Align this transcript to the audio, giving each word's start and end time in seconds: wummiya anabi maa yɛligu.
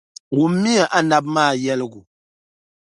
wummiya 0.37 0.85
anabi 0.97 1.29
maa 1.35 1.53
yɛligu. 1.63 2.01